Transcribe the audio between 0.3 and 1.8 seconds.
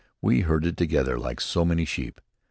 herded together like so